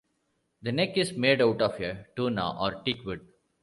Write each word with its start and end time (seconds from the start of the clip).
The 0.63 0.71
neck 0.71 0.97
is 0.97 1.15
made 1.15 1.43
out 1.43 1.61
of 1.61 1.77
"toona", 1.77 2.59
or 2.59 2.81
teak 2.83 3.05
wood. 3.05 3.21